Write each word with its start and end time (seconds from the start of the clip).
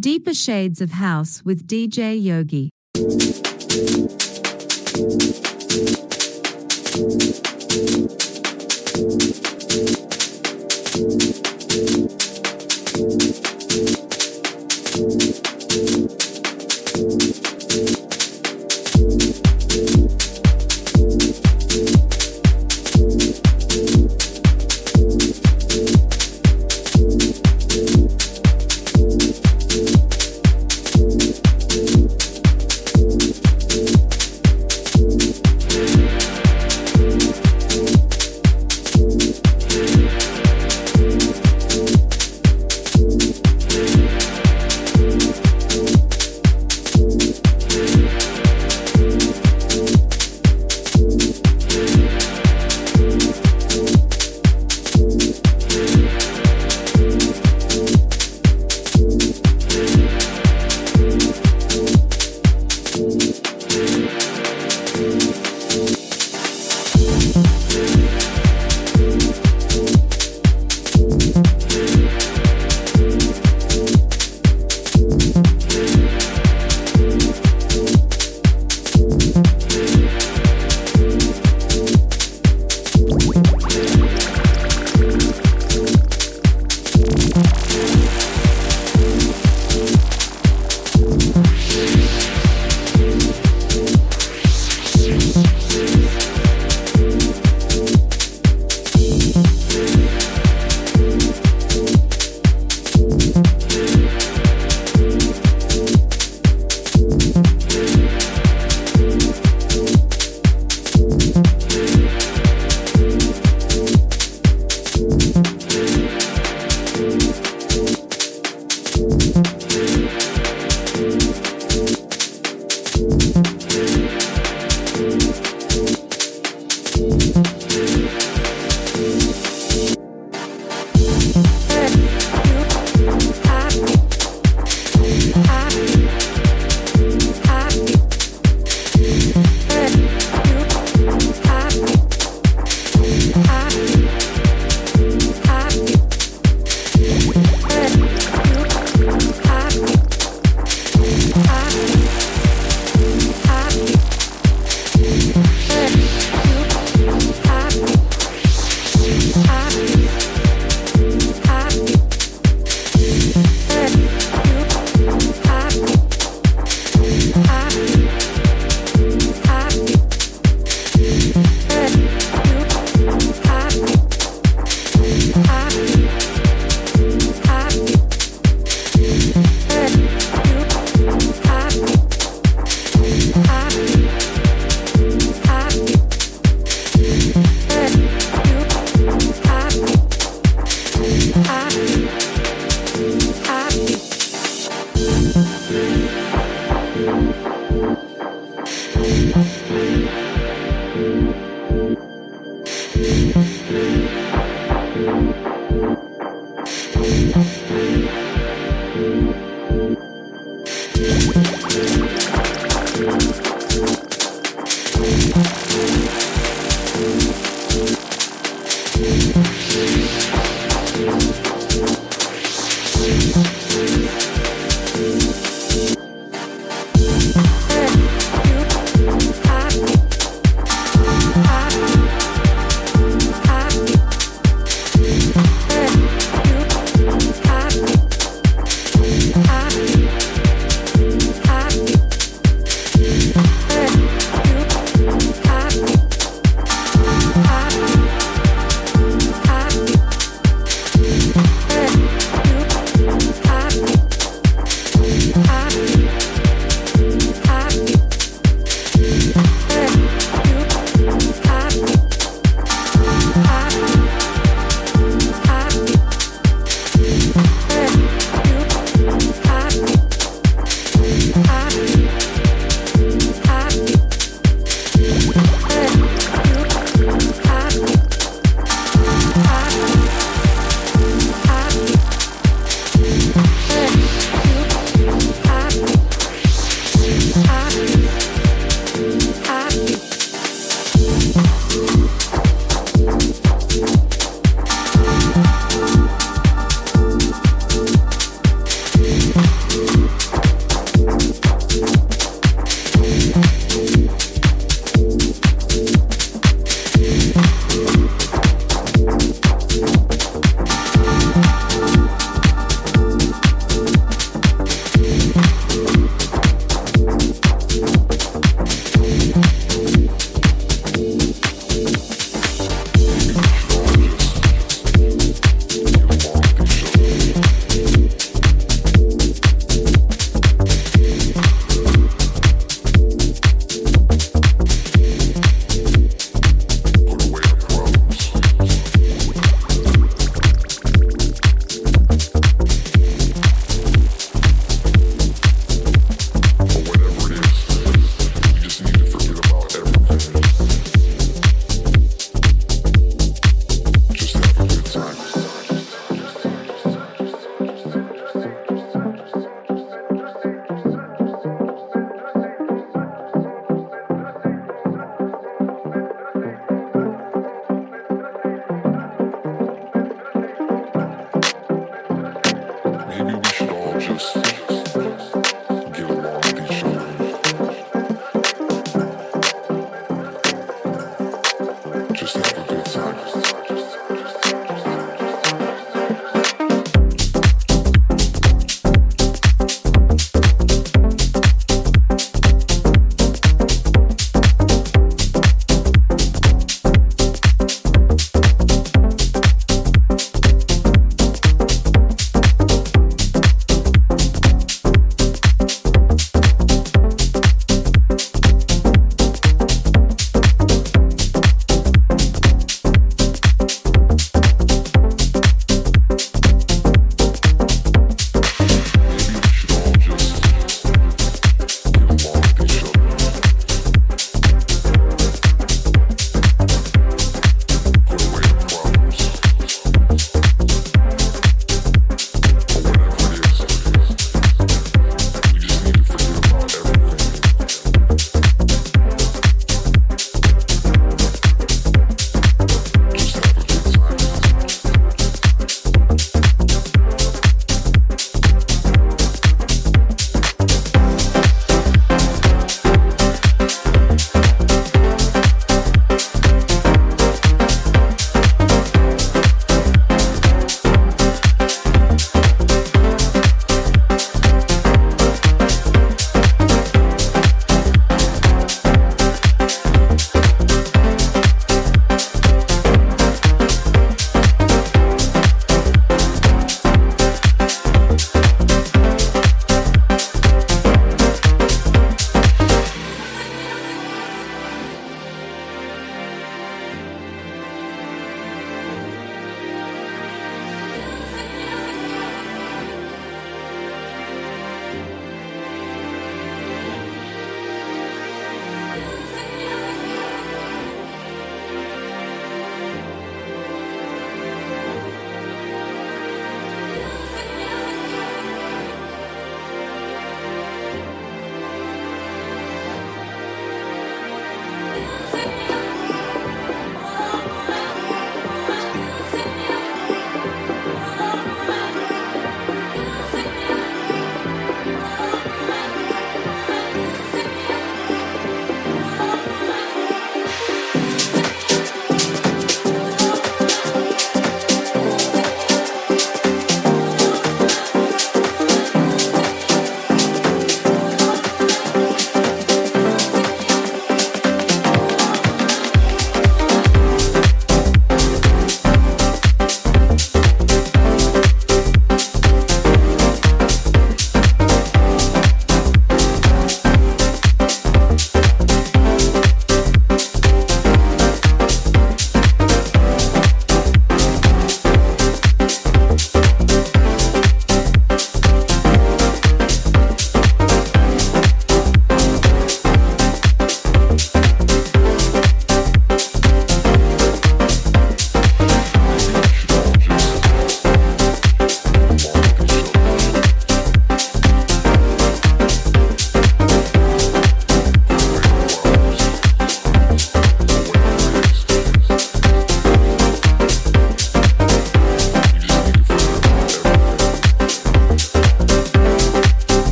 Deeper 0.00 0.32
Shades 0.32 0.80
of 0.80 0.92
House 0.92 1.44
with 1.44 1.66
DJ 1.66 2.22
Yogi. 2.22 2.70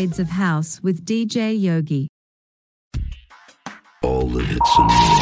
Shades 0.00 0.18
of 0.18 0.30
House 0.30 0.82
with 0.82 1.04
DJ 1.04 1.60
Yogi. 1.60 2.08
All 4.02 4.26
the 4.26 4.42
hits 4.42 4.78
and 4.78 4.86
more. 4.86 5.20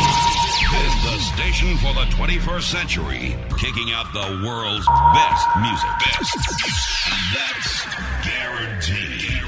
This 0.70 0.86
is 0.86 0.94
the 1.02 1.18
station 1.34 1.76
for 1.78 1.92
the 1.94 2.06
21st 2.14 2.62
century, 2.62 3.36
kicking 3.59 3.90
out 3.92 4.06
the 4.12 4.40
world's 4.46 4.86
best 5.14 5.48
music. 5.59 5.90
Best. 5.98 6.30
That's 7.34 7.86
guaranteed. 8.24 9.42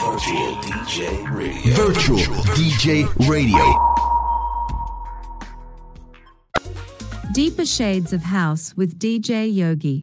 Virtual 0.00 0.56
DJ 0.64 1.30
Radio. 1.36 1.74
Virtual 1.74 2.42
DJ 2.56 3.28
Radio. 3.28 3.66
Deeper 7.34 7.66
Shades 7.66 8.14
of 8.14 8.22
House 8.22 8.74
with 8.74 8.98
DJ 8.98 9.54
Yogi. 9.54 10.00